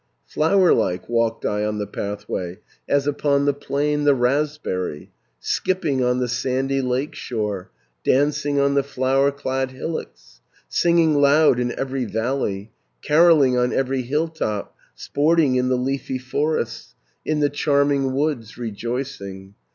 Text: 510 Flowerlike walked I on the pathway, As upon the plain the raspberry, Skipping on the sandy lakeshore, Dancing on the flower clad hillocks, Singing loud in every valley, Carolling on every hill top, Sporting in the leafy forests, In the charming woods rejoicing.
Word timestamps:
510 0.25 0.59
Flowerlike 1.05 1.07
walked 1.09 1.45
I 1.45 1.63
on 1.63 1.77
the 1.77 1.85
pathway, 1.85 2.57
As 2.89 3.05
upon 3.05 3.45
the 3.45 3.53
plain 3.53 4.03
the 4.03 4.15
raspberry, 4.15 5.11
Skipping 5.39 6.03
on 6.03 6.17
the 6.17 6.27
sandy 6.27 6.81
lakeshore, 6.81 7.69
Dancing 8.03 8.59
on 8.59 8.73
the 8.73 8.81
flower 8.81 9.29
clad 9.31 9.69
hillocks, 9.69 10.41
Singing 10.67 11.21
loud 11.21 11.59
in 11.59 11.71
every 11.79 12.05
valley, 12.05 12.71
Carolling 13.03 13.55
on 13.59 13.71
every 13.71 14.01
hill 14.01 14.27
top, 14.27 14.75
Sporting 14.95 15.53
in 15.55 15.69
the 15.69 15.77
leafy 15.77 16.17
forests, 16.17 16.95
In 17.23 17.39
the 17.39 17.51
charming 17.51 18.15
woods 18.15 18.57
rejoicing. 18.57 19.53